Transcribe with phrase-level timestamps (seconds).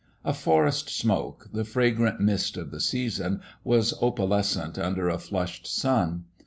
[0.25, 6.25] A forest smoke, the fragrant mist of the season, was opalescent under a flushed sun.